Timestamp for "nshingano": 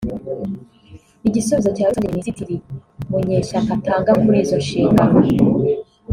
4.63-5.17